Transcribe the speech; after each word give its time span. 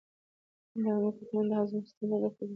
•د 0.03 0.03
انګورو 0.75 1.09
تخمونه 1.17 1.47
د 1.49 1.51
هاضمې 1.57 1.81
سیستم 1.85 2.05
ته 2.11 2.17
ګټه 2.23 2.39
لري. 2.41 2.49